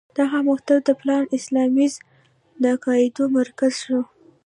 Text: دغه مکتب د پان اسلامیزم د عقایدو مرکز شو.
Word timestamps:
دغه 0.19 0.37
مکتب 0.49 0.77
د 0.87 0.89
پان 1.01 1.23
اسلامیزم 1.37 2.01
د 2.61 2.63
عقایدو 2.75 3.23
مرکز 3.37 3.73
شو. 3.83 3.99